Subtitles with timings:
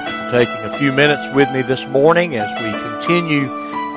[0.00, 3.46] taking a few minutes with me this morning as we continue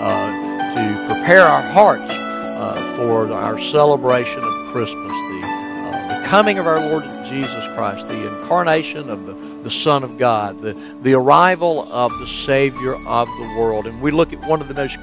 [0.02, 6.60] uh, to prepare our hearts uh, for our celebration of Christmas, the, uh, the coming
[6.60, 11.14] of our Lord Jesus Christ, the incarnation of the, the Son of God, the, the
[11.14, 13.87] arrival of the Savior of the world.
[13.87, 14.98] And we look at one of the most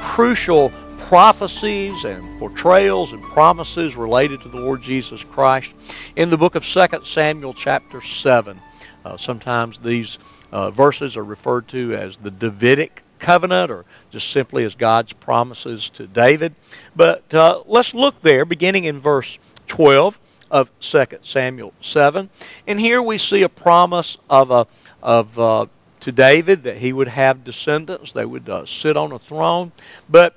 [0.00, 5.72] crucial prophecies and portrayals and promises related to the Lord Jesus Christ
[6.16, 8.58] in the book of 2 Samuel, chapter 7.
[9.04, 10.18] Uh, sometimes these
[10.50, 15.88] uh, verses are referred to as the Davidic covenant or just simply as God's promises
[15.90, 16.54] to David.
[16.94, 19.38] But uh, let's look there, beginning in verse
[19.68, 20.18] 12
[20.50, 22.28] of 2 Samuel 7.
[22.66, 24.66] And here we see a promise of, a,
[25.02, 25.66] of uh,
[26.00, 29.72] to David that he would have descendants, they would uh, sit on a throne.
[30.10, 30.36] But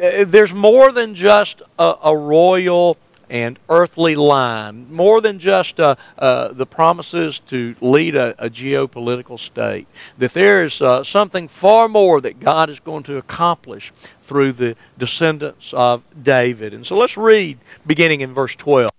[0.00, 2.98] uh, there's more than just a, a royal
[3.28, 9.38] and earthly line, more than just uh, uh, the promises to lead a, a, geopolitical
[9.38, 9.88] state.
[10.18, 14.76] That there is uh, something far more that God is going to accomplish through the
[14.98, 16.72] descendants of David.
[16.72, 18.90] And so let's read beginning in verse 12.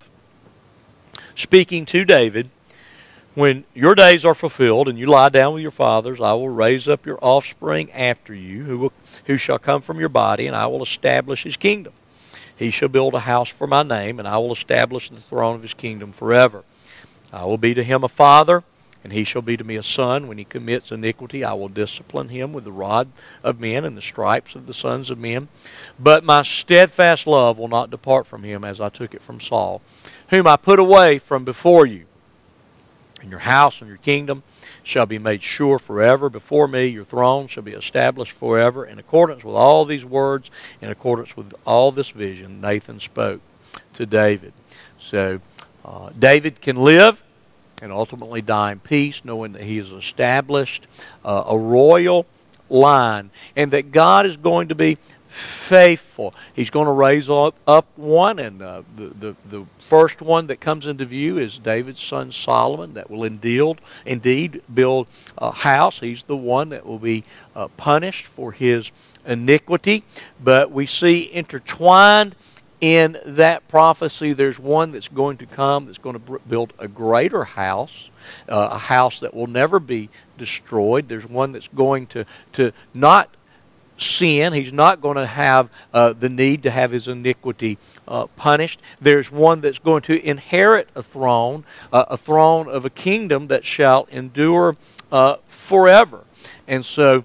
[1.35, 2.49] Speaking to David,
[3.37, 6.87] when your days are fulfilled and you lie down with your fathers, I will raise
[6.87, 8.93] up your offspring after you, who, will,
[9.25, 11.93] who shall come from your body, and I will establish his kingdom.
[12.57, 15.61] He shall build a house for my name, and I will establish the throne of
[15.61, 16.63] his kingdom forever.
[17.31, 18.63] I will be to him a father,
[19.03, 20.27] and he shall be to me a son.
[20.27, 23.09] When he commits iniquity, I will discipline him with the rod
[23.43, 25.49] of men and the stripes of the sons of men.
[25.99, 29.81] But my steadfast love will not depart from him, as I took it from Saul,
[30.29, 32.05] whom I put away from before you.
[33.27, 34.43] And your house and your kingdom
[34.83, 36.85] shall be made sure forever before me.
[36.85, 38.85] Your throne shall be established forever.
[38.85, 40.49] In accordance with all these words,
[40.79, 43.41] in accordance with all this vision, Nathan spoke
[43.95, 44.53] to David.
[44.97, 45.41] So
[45.83, 47.21] uh, David can live
[47.81, 50.87] and ultimately die in peace, knowing that he has established
[51.25, 52.27] uh, a royal
[52.69, 54.97] line and that God is going to be
[55.37, 56.33] faithful.
[56.53, 60.59] He's going to raise up, up one, and uh, the, the, the first one that
[60.59, 65.99] comes into view is David's son Solomon that will indeed, indeed build a house.
[65.99, 67.23] He's the one that will be
[67.55, 68.91] uh, punished for his
[69.25, 70.03] iniquity.
[70.43, 72.35] But we see intertwined
[72.79, 77.43] in that prophecy, there's one that's going to come that's going to build a greater
[77.43, 78.09] house,
[78.47, 81.09] uh, a house that will never be destroyed.
[81.09, 83.29] There's one that's going to, to not
[83.97, 84.53] sin.
[84.53, 87.77] He's not going to have uh, the need to have his iniquity
[88.07, 88.79] uh, punished.
[89.01, 93.65] There's one that's going to inherit a throne, uh, a throne of a kingdom that
[93.65, 94.75] shall endure
[95.11, 96.23] uh, forever.
[96.67, 97.23] And so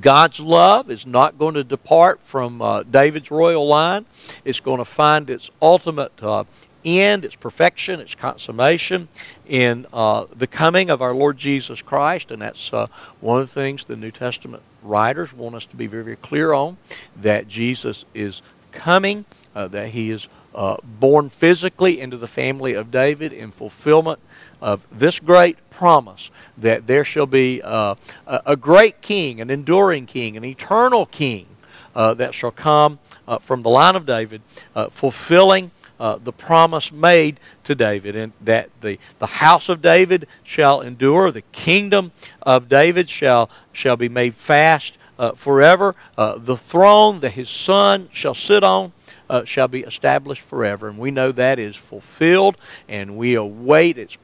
[0.00, 4.06] God's love is not going to depart from uh, David's royal line.
[4.44, 6.44] It's going to find its ultimate uh,
[6.84, 9.08] end, its perfection, its consummation
[9.46, 12.30] in uh, the coming of our Lord Jesus Christ.
[12.30, 12.86] And that's uh,
[13.20, 16.52] one of the things the New Testament writers want us to be very, very clear
[16.52, 16.76] on
[17.20, 19.24] that Jesus is coming,
[19.54, 24.18] uh, that he is uh, born physically into the family of David in fulfillment
[24.60, 27.94] of this great promise that there shall be uh,
[28.26, 31.46] a great king, an enduring king, an eternal king
[31.94, 34.40] uh, that shall come uh, from the line of David,
[34.74, 40.26] uh, fulfilling uh, the promise made to David, and that the, the house of David
[40.42, 46.56] shall endure, the kingdom of David shall, shall be made fast uh, forever, uh, the
[46.56, 48.92] throne that his son shall sit on.
[49.30, 52.56] Uh, shall be established forever, and we know that is fulfilled,
[52.88, 54.16] and we await its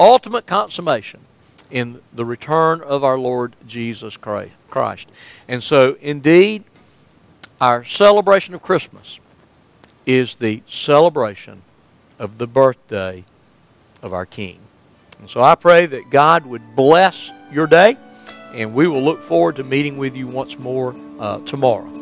[0.00, 1.20] ultimate consummation
[1.70, 5.08] in the return of our Lord Jesus Christ.
[5.46, 6.64] And so, indeed,
[7.60, 9.20] our celebration of Christmas
[10.06, 11.62] is the celebration
[12.18, 13.24] of the birthday
[14.02, 14.58] of our King.
[15.18, 17.96] And so I pray that God would bless your day,
[18.52, 22.01] and we will look forward to meeting with you once more uh, tomorrow.